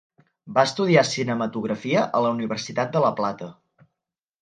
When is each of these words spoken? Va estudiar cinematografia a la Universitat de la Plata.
Va 0.55 0.63
estudiar 0.69 1.03
cinematografia 1.09 2.07
a 2.21 2.25
la 2.27 2.35
Universitat 2.39 2.93
de 2.99 3.07
la 3.09 3.15
Plata. 3.23 3.55